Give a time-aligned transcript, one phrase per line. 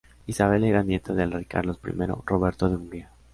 [0.25, 1.91] Isabel era nieta del rey Carlos I
[2.25, 3.11] Roberto de Hungría.